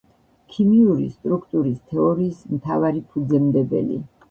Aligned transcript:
ქიმიური 0.53 1.09
სტრუქტურის 1.17 1.85
თეორიის 1.93 2.41
მთავარი 2.57 3.07
ფუძემდებელი. 3.13 4.03